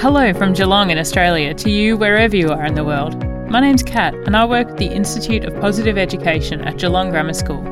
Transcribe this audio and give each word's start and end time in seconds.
Hello 0.00 0.32
from 0.32 0.52
Geelong 0.52 0.90
in 0.90 0.98
Australia 0.98 1.52
to 1.54 1.72
you 1.72 1.96
wherever 1.96 2.36
you 2.36 2.50
are 2.50 2.64
in 2.64 2.76
the 2.76 2.84
world. 2.84 3.20
My 3.50 3.58
name's 3.58 3.82
Kat 3.82 4.14
and 4.14 4.36
I 4.36 4.44
work 4.44 4.68
at 4.68 4.76
the 4.76 4.86
Institute 4.86 5.44
of 5.44 5.60
Positive 5.60 5.98
Education 5.98 6.60
at 6.60 6.78
Geelong 6.78 7.10
Grammar 7.10 7.32
School. 7.32 7.64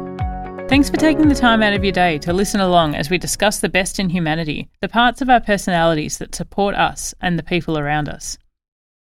Thanks 0.69 0.91
for 0.91 0.97
taking 0.97 1.29
the 1.29 1.37
time 1.37 1.63
out 1.63 1.73
of 1.73 1.85
your 1.85 1.93
day 1.93 2.19
to 2.19 2.33
listen 2.33 2.59
along 2.59 2.97
as 2.97 3.11
we 3.11 3.17
discuss 3.17 3.61
the 3.61 3.69
best 3.69 4.01
in 4.01 4.09
humanity, 4.09 4.69
the 4.81 4.89
parts 4.89 5.23
of 5.23 5.31
our 5.31 5.39
personalities 5.39 6.19
that 6.19 6.35
support 6.35 6.75
us 6.75 7.15
and 7.21 7.39
the 7.39 7.45
people 7.45 7.79
around 7.79 8.09
us. 8.09 8.37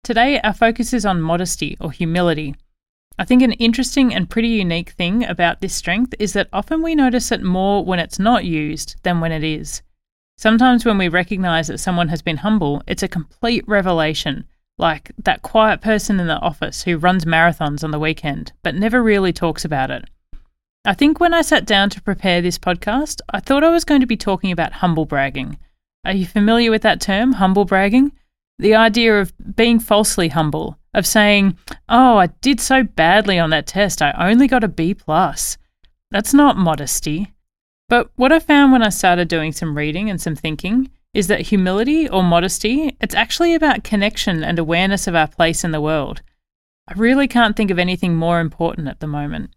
Today, 0.04 0.40
our 0.40 0.54
focus 0.54 0.92
is 0.92 1.06
on 1.06 1.22
modesty 1.22 1.78
or 1.80 1.92
humility. 1.92 2.56
I 3.20 3.26
think 3.26 3.44
an 3.44 3.52
interesting 3.54 4.12
and 4.12 4.28
pretty 4.28 4.48
unique 4.48 4.90
thing 4.90 5.24
about 5.24 5.62
this 5.62 5.76
strength 5.76 6.16
is 6.18 6.34
that 6.34 6.50
often 6.52 6.82
we 6.82 6.96
notice 6.96 7.32
it 7.32 7.44
more 7.44 7.86
when 7.86 8.00
it's 8.00 8.18
not 8.18 8.44
used 8.44 8.96
than 9.04 9.20
when 9.20 9.32
it 9.32 9.44
is. 9.44 9.84
Sometimes 10.38 10.84
when 10.84 10.98
we 10.98 11.08
recognize 11.08 11.68
that 11.68 11.78
someone 11.80 12.10
has 12.10 12.22
been 12.22 12.38
humble, 12.38 12.82
it's 12.88 13.04
a 13.04 13.08
complete 13.08 13.68
revelation, 13.68 14.46
like 14.78 15.12
that 15.24 15.42
quiet 15.42 15.82
person 15.82 16.20
in 16.20 16.28
the 16.28 16.40
office 16.40 16.84
who 16.84 16.98
runs 16.98 17.26
marathons 17.26 17.84
on 17.84 17.92
the 17.92 18.00
weekend, 18.00 18.52
but 18.64 18.76
never 18.76 19.02
really 19.02 19.32
talks 19.32 19.64
about 19.64 19.92
it. 19.92 20.10
I 20.86 20.94
think 20.94 21.20
when 21.20 21.34
I 21.34 21.44
sat 21.44 21.66
down 21.66 21.90
to 21.92 22.02
prepare 22.02 22.42
this 22.42 22.58
podcast, 22.58 23.22
I 23.30 23.40
thought 23.40 23.64
I 23.64 23.70
was 23.70 23.86
going 23.86 24.02
to 24.02 24.08
be 24.08 24.18
talking 24.18 24.52
about 24.52 24.74
humble 24.74 25.06
bragging. 25.06 25.58
Are 26.04 26.14
you 26.14 26.26
familiar 26.26 26.72
with 26.72 26.82
that 26.82 27.00
term, 27.00 27.34
humble 27.34 27.64
bragging? 27.64 28.12
The 28.60 28.76
idea 28.76 29.20
of 29.20 29.34
being 29.56 29.80
falsely 29.80 30.28
humble, 30.28 30.78
of 30.94 31.08
saying, 31.08 31.58
"Oh, 31.88 32.18
I 32.18 32.28
did 32.28 32.60
so 32.60 32.84
badly 32.84 33.40
on 33.40 33.50
that 33.52 33.66
test. 33.66 34.02
I 34.02 34.14
only 34.18 34.48
got 34.48 34.64
a 34.64 34.68
B 34.68 34.94
plus." 34.94 35.58
That's 36.12 36.34
not 36.34 36.58
modesty. 36.58 37.33
But 37.94 38.10
what 38.16 38.32
I 38.32 38.40
found 38.40 38.72
when 38.72 38.82
I 38.82 38.90
started 38.90 39.28
doing 39.28 39.52
some 39.52 39.78
reading 39.78 40.10
and 40.10 40.20
some 40.20 40.36
thinking 40.36 40.90
is 41.14 41.28
that 41.28 41.42
humility 41.42 42.10
or 42.10 42.24
modesty, 42.24 42.98
it's 43.00 43.14
actually 43.14 43.54
about 43.54 43.84
connection 43.84 44.44
and 44.44 44.58
awareness 44.58 45.06
of 45.06 45.14
our 45.14 45.28
place 45.28 45.64
in 45.64 45.70
the 45.70 45.80
world. 45.80 46.24
I 46.88 46.94
really 46.94 47.28
can't 47.28 47.56
think 47.56 47.70
of 47.70 47.78
anything 47.78 48.16
more 48.16 48.40
important 48.40 48.88
at 48.88 49.00
the 49.00 49.06
moment. 49.06 49.52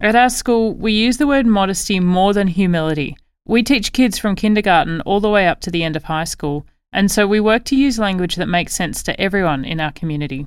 At 0.00 0.16
our 0.16 0.30
school, 0.30 0.72
we 0.72 0.92
use 0.94 1.18
the 1.18 1.26
word 1.26 1.44
modesty 1.44 2.00
more 2.00 2.32
than 2.32 2.48
humility. 2.48 3.14
We 3.44 3.62
teach 3.62 3.92
kids 3.92 4.18
from 4.18 4.36
kindergarten 4.36 5.02
all 5.02 5.20
the 5.20 5.28
way 5.28 5.46
up 5.46 5.60
to 5.60 5.70
the 5.70 5.84
end 5.84 5.96
of 5.96 6.04
high 6.04 6.24
school, 6.24 6.66
and 6.94 7.10
so 7.10 7.26
we 7.26 7.40
work 7.40 7.64
to 7.64 7.76
use 7.76 7.98
language 7.98 8.36
that 8.36 8.48
makes 8.48 8.74
sense 8.74 9.02
to 9.02 9.20
everyone 9.20 9.66
in 9.66 9.80
our 9.80 9.92
community. 9.92 10.46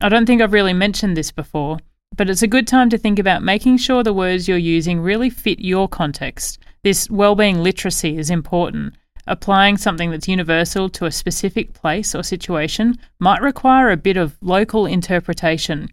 I 0.00 0.08
don't 0.08 0.24
think 0.24 0.40
I've 0.40 0.52
really 0.52 0.72
mentioned 0.72 1.16
this 1.16 1.32
before, 1.32 1.78
but 2.16 2.28
it's 2.28 2.42
a 2.42 2.48
good 2.48 2.66
time 2.66 2.90
to 2.90 2.98
think 2.98 3.18
about 3.18 3.42
making 3.42 3.76
sure 3.76 4.02
the 4.02 4.12
words 4.12 4.48
you're 4.48 4.58
using 4.58 5.00
really 5.00 5.30
fit 5.30 5.60
your 5.60 5.88
context. 5.88 6.58
This 6.82 7.08
well-being 7.10 7.62
literacy 7.62 8.18
is 8.18 8.30
important. 8.30 8.94
Applying 9.26 9.76
something 9.76 10.10
that's 10.10 10.26
universal 10.26 10.88
to 10.88 11.04
a 11.04 11.10
specific 11.10 11.74
place 11.74 12.14
or 12.14 12.22
situation 12.22 12.98
might 13.18 13.42
require 13.42 13.90
a 13.90 13.96
bit 13.96 14.16
of 14.16 14.36
local 14.40 14.86
interpretation. 14.86 15.88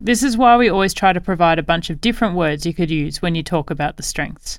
This 0.00 0.24
is 0.24 0.36
why 0.36 0.56
we 0.56 0.68
always 0.68 0.92
try 0.92 1.12
to 1.12 1.20
provide 1.20 1.60
a 1.60 1.62
bunch 1.62 1.88
of 1.88 2.00
different 2.00 2.34
words 2.34 2.66
you 2.66 2.74
could 2.74 2.90
use 2.90 3.22
when 3.22 3.36
you 3.36 3.42
talk 3.44 3.70
about 3.70 3.96
the 3.96 4.02
strengths. 4.02 4.58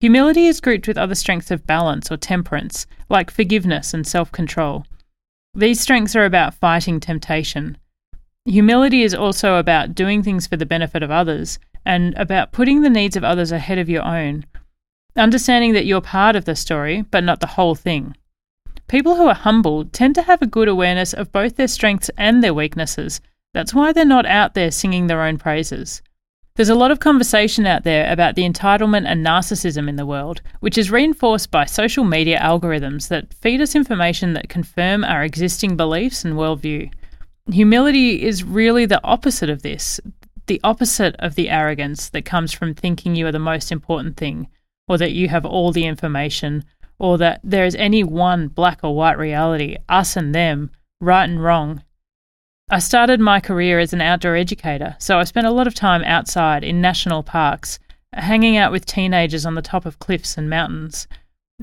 Humility 0.00 0.46
is 0.46 0.60
grouped 0.60 0.86
with 0.86 0.96
other 0.96 1.16
strengths 1.16 1.50
of 1.50 1.66
balance 1.66 2.12
or 2.12 2.16
temperance, 2.16 2.86
like 3.08 3.30
forgiveness 3.30 3.92
and 3.92 4.06
self 4.06 4.30
control. 4.30 4.84
These 5.52 5.80
strengths 5.80 6.14
are 6.14 6.26
about 6.26 6.54
fighting 6.54 7.00
temptation. 7.00 7.76
Humility 8.46 9.02
is 9.02 9.12
also 9.12 9.56
about 9.56 9.96
doing 9.96 10.22
things 10.22 10.46
for 10.46 10.56
the 10.56 10.64
benefit 10.64 11.02
of 11.02 11.10
others 11.10 11.58
and 11.84 12.14
about 12.14 12.52
putting 12.52 12.80
the 12.80 12.90
needs 12.90 13.16
of 13.16 13.24
others 13.24 13.50
ahead 13.50 13.76
of 13.76 13.88
your 13.88 14.04
own. 14.04 14.46
Understanding 15.16 15.72
that 15.72 15.84
you're 15.84 16.00
part 16.00 16.36
of 16.36 16.44
the 16.44 16.54
story, 16.54 17.02
but 17.10 17.24
not 17.24 17.40
the 17.40 17.48
whole 17.48 17.74
thing. 17.74 18.16
People 18.86 19.16
who 19.16 19.26
are 19.26 19.34
humble 19.34 19.84
tend 19.86 20.14
to 20.14 20.22
have 20.22 20.42
a 20.42 20.46
good 20.46 20.68
awareness 20.68 21.12
of 21.12 21.32
both 21.32 21.56
their 21.56 21.66
strengths 21.66 22.08
and 22.16 22.42
their 22.42 22.54
weaknesses. 22.54 23.20
That's 23.52 23.74
why 23.74 23.92
they're 23.92 24.04
not 24.04 24.26
out 24.26 24.54
there 24.54 24.70
singing 24.70 25.08
their 25.08 25.22
own 25.22 25.38
praises. 25.38 26.00
There's 26.54 26.68
a 26.68 26.76
lot 26.76 26.92
of 26.92 27.00
conversation 27.00 27.66
out 27.66 27.82
there 27.82 28.10
about 28.12 28.36
the 28.36 28.48
entitlement 28.48 29.06
and 29.06 29.26
narcissism 29.26 29.88
in 29.88 29.96
the 29.96 30.06
world, 30.06 30.40
which 30.60 30.78
is 30.78 30.90
reinforced 30.90 31.50
by 31.50 31.64
social 31.64 32.04
media 32.04 32.38
algorithms 32.38 33.08
that 33.08 33.34
feed 33.34 33.60
us 33.60 33.74
information 33.74 34.34
that 34.34 34.48
confirm 34.48 35.02
our 35.02 35.24
existing 35.24 35.76
beliefs 35.76 36.24
and 36.24 36.34
worldview. 36.34 36.92
Humility 37.50 38.24
is 38.24 38.42
really 38.42 38.86
the 38.86 39.02
opposite 39.04 39.48
of 39.48 39.62
this, 39.62 40.00
the 40.46 40.60
opposite 40.64 41.14
of 41.20 41.36
the 41.36 41.48
arrogance 41.48 42.08
that 42.08 42.24
comes 42.24 42.52
from 42.52 42.74
thinking 42.74 43.14
you 43.14 43.26
are 43.26 43.32
the 43.32 43.38
most 43.38 43.70
important 43.70 44.16
thing, 44.16 44.48
or 44.88 44.98
that 44.98 45.12
you 45.12 45.28
have 45.28 45.46
all 45.46 45.70
the 45.70 45.86
information, 45.86 46.64
or 46.98 47.18
that 47.18 47.40
there 47.44 47.64
is 47.64 47.76
any 47.76 48.02
one 48.02 48.48
black 48.48 48.80
or 48.82 48.96
white 48.96 49.18
reality, 49.18 49.76
us 49.88 50.16
and 50.16 50.34
them, 50.34 50.70
right 51.00 51.28
and 51.28 51.42
wrong. 51.42 51.82
I 52.68 52.80
started 52.80 53.20
my 53.20 53.38
career 53.38 53.78
as 53.78 53.92
an 53.92 54.00
outdoor 54.00 54.34
educator, 54.34 54.96
so 54.98 55.18
I 55.18 55.24
spent 55.24 55.46
a 55.46 55.52
lot 55.52 55.68
of 55.68 55.74
time 55.74 56.02
outside 56.02 56.64
in 56.64 56.80
national 56.80 57.22
parks, 57.22 57.78
hanging 58.12 58.56
out 58.56 58.72
with 58.72 58.86
teenagers 58.86 59.46
on 59.46 59.54
the 59.54 59.62
top 59.62 59.86
of 59.86 60.00
cliffs 60.00 60.36
and 60.36 60.50
mountains. 60.50 61.06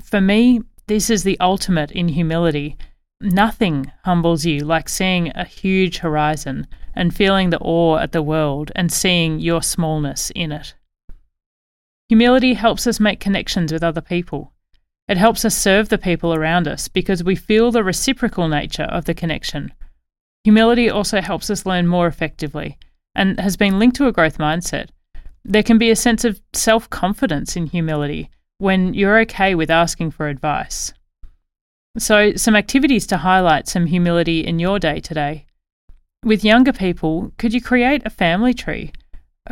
For 0.01 0.21
me, 0.21 0.61
this 0.87 1.09
is 1.09 1.23
the 1.23 1.39
ultimate 1.41 1.91
in 1.91 2.07
humility 2.07 2.77
Nothing 3.23 3.89
humbles 4.03 4.45
you 4.45 4.65
like 4.65 4.89
seeing 4.89 5.31
a 5.33 5.45
huge 5.45 5.99
horizon 5.99 6.67
and 6.93 7.15
feeling 7.15 7.51
the 7.51 7.59
awe 7.59 7.99
at 7.99 8.11
the 8.11 8.21
world 8.21 8.69
and 8.75 8.91
seeing 8.91 9.39
your 9.39 9.63
smallness 9.63 10.29
in 10.35 10.51
it. 10.51 10.75
Humility 12.09 12.53
helps 12.53 12.85
us 12.85 12.99
make 12.99 13.21
connections 13.21 13.71
with 13.71 13.81
other 13.81 14.01
people. 14.01 14.51
It 15.07 15.15
helps 15.15 15.45
us 15.45 15.55
serve 15.55 15.87
the 15.87 15.97
people 15.97 16.33
around 16.33 16.67
us 16.67 16.89
because 16.89 17.23
we 17.23 17.37
feel 17.37 17.71
the 17.71 17.81
reciprocal 17.81 18.49
nature 18.49 18.83
of 18.83 19.05
the 19.05 19.13
connection. 19.13 19.71
Humility 20.43 20.89
also 20.89 21.21
helps 21.21 21.49
us 21.49 21.65
learn 21.65 21.87
more 21.87 22.07
effectively 22.07 22.77
and 23.15 23.39
has 23.39 23.55
been 23.55 23.79
linked 23.79 23.95
to 23.95 24.07
a 24.07 24.11
growth 24.11 24.37
mindset. 24.37 24.89
There 25.45 25.63
can 25.63 25.77
be 25.77 25.91
a 25.91 25.95
sense 25.95 26.25
of 26.25 26.41
self 26.51 26.89
confidence 26.89 27.55
in 27.55 27.67
humility 27.67 28.31
when 28.57 28.93
you're 28.93 29.19
okay 29.21 29.55
with 29.55 29.69
asking 29.69 30.11
for 30.11 30.27
advice. 30.27 30.91
So, 31.97 32.33
some 32.35 32.55
activities 32.55 33.05
to 33.07 33.17
highlight 33.17 33.67
some 33.67 33.85
humility 33.85 34.39
in 34.39 34.57
your 34.57 34.79
day 34.79 34.99
today. 34.99 35.45
With 36.23 36.43
younger 36.43 36.73
people, 36.73 37.31
could 37.37 37.53
you 37.53 37.61
create 37.61 38.01
a 38.03 38.09
family 38.09 38.55
tree? 38.55 38.91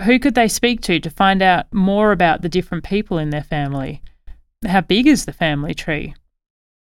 Who 0.06 0.18
could 0.18 0.34
they 0.34 0.48
speak 0.48 0.82
to 0.82 1.00
to 1.00 1.10
find 1.12 1.44
out 1.44 1.72
more 1.72 2.12
about 2.12 2.42
the 2.42 2.50
different 2.50 2.84
people 2.84 3.20
in 3.20 3.30
their 3.30 3.44
family? 3.44 4.02
How 4.66 4.82
big 4.82 5.06
is 5.06 5.26
the 5.26 5.34
family 5.34 5.76
tree? 5.76 6.16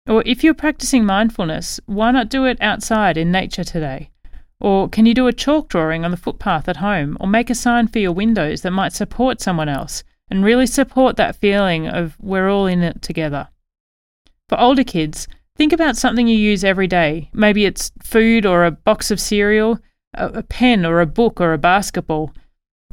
Or 0.08 0.22
if 0.28 0.44
you're 0.44 0.54
practicing 0.54 1.06
mindfulness, 1.06 1.80
why 1.88 2.12
not 2.12 2.30
do 2.30 2.46
it 2.46 2.62
outside 2.62 3.18
in 3.18 3.32
nature 3.32 3.64
today? 3.64 4.12
Or 4.60 4.90
can 4.90 5.08
you 5.08 5.16
do 5.16 5.26
a 5.26 5.34
chalk 5.34 5.70
drawing 5.70 6.06
on 6.06 6.12
the 6.12 6.18
footpath 6.18 6.70
at 6.70 6.78
home 6.78 7.18
or 7.20 7.28
make 7.28 7.50
a 7.50 7.56
sign 7.56 7.88
for 7.88 7.98
your 7.98 8.12
windows 8.12 8.62
that 8.62 8.72
might 8.72 8.94
support 8.94 9.42
someone 9.42 9.70
else 9.70 10.04
and 10.30 10.46
really 10.46 10.68
support 10.68 11.16
that 11.16 11.36
feeling 11.36 11.88
of 11.88 12.16
we're 12.20 12.50
all 12.50 12.68
in 12.68 12.84
it 12.84 13.02
together? 13.02 13.48
For 14.52 14.60
older 14.60 14.84
kids, 14.84 15.30
think 15.56 15.72
about 15.72 15.96
something 15.96 16.28
you 16.28 16.38
use 16.38 16.66
every 16.66 16.88
day. 16.88 17.30
Maybe 17.32 17.64
it's 17.64 17.90
food 18.04 18.46
or 18.46 18.66
a 18.66 18.72
box 18.72 19.10
of 19.10 19.18
cereal, 19.18 19.80
a, 20.14 20.44
pen 20.44 20.86
or 20.86 21.00
a 21.00 21.06
book 21.06 21.40
or 21.40 21.54
a 21.54 21.58
basketball. 21.58 22.34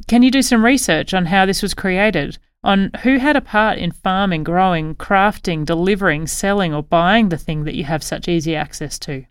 Can 0.07 0.23
you 0.23 0.31
do 0.31 0.41
some 0.41 0.63
research 0.63 1.13
on 1.13 1.25
how 1.25 1.45
this 1.45 1.61
was 1.61 1.73
created? 1.73 2.37
On 2.63 2.91
who 3.03 3.17
had 3.17 3.35
a 3.35 3.41
part 3.41 3.77
in 3.77 3.91
farming, 3.91 4.45
growing, 4.45 4.95
crafting, 4.95 5.65
delivering, 5.65 6.27
selling, 6.27 6.73
or 6.73 6.81
buying 6.81 7.27
the 7.27 7.37
thing 7.37 7.65
that 7.65 7.75
you 7.75 7.83
have 7.83 8.03
such 8.03 8.29
easy 8.29 8.55
access 8.55 8.97
to? 8.99 9.25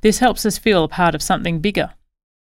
This 0.00 0.20
helps 0.20 0.46
us 0.46 0.56
feel 0.56 0.84
a 0.84 0.88
part 0.88 1.14
of 1.14 1.20
something 1.20 1.60
bigger. 1.60 1.90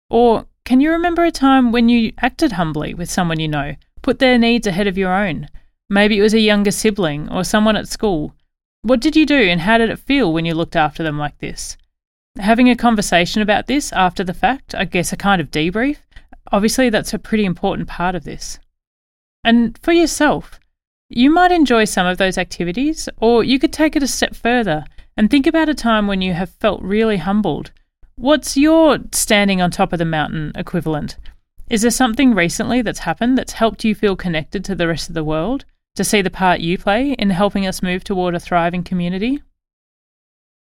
Or 0.09 0.47
can 0.65 0.81
you 0.81 0.89
remember 0.89 1.23
a 1.23 1.29
time 1.29 1.71
when 1.71 1.87
you 1.87 2.13
acted 2.17 2.53
humbly 2.53 2.95
with 2.95 3.11
someone 3.11 3.39
you 3.39 3.47
know, 3.47 3.75
put 4.01 4.17
their 4.17 4.39
needs 4.39 4.65
ahead 4.65 4.87
of 4.87 4.97
your 4.97 5.13
own? 5.13 5.49
Maybe 5.87 6.17
it 6.17 6.23
was 6.23 6.33
a 6.33 6.39
younger 6.39 6.71
sibling 6.71 7.29
or 7.29 7.43
someone 7.43 7.75
at 7.75 7.87
school. 7.87 8.33
What 8.83 8.99
did 8.99 9.15
you 9.15 9.25
do 9.25 9.37
and 9.37 9.61
how 9.61 9.77
did 9.77 9.89
it 9.89 9.97
feel 9.97 10.33
when 10.33 10.43
you 10.43 10.53
looked 10.53 10.75
after 10.75 11.03
them 11.03 11.17
like 11.17 11.37
this? 11.37 11.77
Having 12.37 12.69
a 12.69 12.75
conversation 12.75 13.41
about 13.41 13.67
this 13.67 13.93
after 13.93 14.25
the 14.25 14.33
fact, 14.33 14.75
I 14.75 14.83
guess 14.83 15.13
a 15.13 15.17
kind 15.17 15.39
of 15.39 15.49
debrief, 15.51 15.99
obviously 16.51 16.89
that's 16.89 17.13
a 17.13 17.19
pretty 17.19 17.45
important 17.45 17.87
part 17.87 18.13
of 18.13 18.25
this. 18.25 18.59
And 19.41 19.79
for 19.81 19.93
yourself, 19.93 20.59
you 21.09 21.29
might 21.29 21.53
enjoy 21.53 21.85
some 21.85 22.05
of 22.05 22.17
those 22.17 22.37
activities, 22.37 23.07
or 23.21 23.41
you 23.41 23.57
could 23.57 23.71
take 23.71 23.95
it 23.95 24.03
a 24.03 24.07
step 24.07 24.35
further 24.35 24.83
and 25.15 25.29
think 25.29 25.47
about 25.47 25.69
a 25.69 25.73
time 25.73 26.05
when 26.05 26.21
you 26.21 26.33
have 26.33 26.49
felt 26.49 26.81
really 26.81 27.17
humbled. 27.17 27.71
What's 28.15 28.57
your 28.57 28.99
standing 29.13 29.61
on 29.61 29.71
top 29.71 29.93
of 29.93 29.99
the 29.99 30.05
mountain 30.05 30.51
equivalent? 30.55 31.15
Is 31.69 31.83
there 31.83 31.91
something 31.91 32.33
recently 32.33 32.81
that's 32.81 32.99
happened 32.99 33.37
that's 33.37 33.53
helped 33.53 33.85
you 33.85 33.95
feel 33.95 34.17
connected 34.17 34.65
to 34.65 34.75
the 34.75 34.89
rest 34.89 35.07
of 35.07 35.15
the 35.15 35.23
world? 35.23 35.63
to 35.95 36.03
see 36.03 36.21
the 36.21 36.29
part 36.29 36.59
you 36.59 36.77
play 36.77 37.11
in 37.13 37.29
helping 37.29 37.67
us 37.67 37.83
move 37.83 38.03
toward 38.03 38.33
a 38.33 38.39
thriving 38.39 38.83
community. 38.83 39.41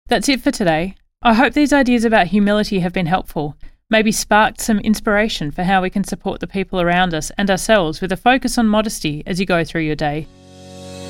That's 0.08 0.30
it 0.30 0.42
for 0.42 0.52
today. 0.52 0.96
I 1.22 1.36
hope 1.36 1.54
these 1.54 1.74
ideas 1.74 2.04
about 2.04 2.28
humility 2.28 2.80
have 2.80 2.94
been 2.94 3.06
helpful, 3.06 3.56
maybe 3.90 4.12
sparked 4.12 4.60
some 4.60 4.80
inspiration 4.80 5.52
for 5.52 5.64
how 5.64 5.82
we 5.84 5.92
can 5.92 6.04
support 6.04 6.40
the 6.40 6.48
people 6.48 6.82
around 6.82 7.14
us 7.14 7.32
and 7.38 7.52
ourselves 7.52 8.02
with 8.02 8.12
a 8.12 8.18
focus 8.18 8.58
on 8.58 8.68
modesty 8.68 9.22
as 9.28 9.40
you 9.40 9.46
go 9.46 9.64
through 9.64 9.82
your 9.82 9.96
day. 9.96 10.28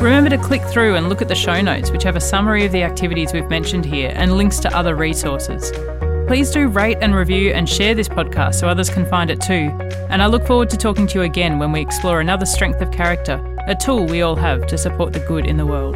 Remember 0.01 0.29
to 0.29 0.37
click 0.37 0.63
through 0.63 0.95
and 0.95 1.07
look 1.07 1.21
at 1.21 1.29
the 1.29 1.35
show 1.35 1.61
notes, 1.61 1.91
which 1.91 2.03
have 2.03 2.15
a 2.17 2.21
summary 2.21 2.65
of 2.65 2.71
the 2.73 2.83
activities 2.83 3.31
we've 3.31 3.49
mentioned 3.49 3.85
here 3.85 4.11
and 4.15 4.35
links 4.35 4.59
to 4.59 4.75
other 4.75 4.95
resources. 4.95 5.71
Please 6.27 6.49
do 6.51 6.67
rate 6.67 6.97
and 7.01 7.15
review 7.15 7.51
and 7.51 7.67
share 7.67 7.93
this 7.93 8.09
podcast 8.09 8.55
so 8.55 8.67
others 8.67 8.89
can 8.89 9.05
find 9.05 9.29
it 9.29 9.39
too. 9.41 9.69
And 10.09 10.21
I 10.21 10.25
look 10.25 10.45
forward 10.45 10.69
to 10.71 10.77
talking 10.77 11.07
to 11.07 11.19
you 11.19 11.21
again 11.23 11.59
when 11.59 11.71
we 11.71 11.81
explore 11.81 12.19
another 12.19 12.45
strength 12.45 12.81
of 12.81 12.91
character 12.91 13.37
a 13.67 13.75
tool 13.75 14.05
we 14.05 14.21
all 14.21 14.35
have 14.35 14.65
to 14.67 14.77
support 14.77 15.13
the 15.13 15.19
good 15.19 15.45
in 15.45 15.57
the 15.57 15.65
world. 15.65 15.95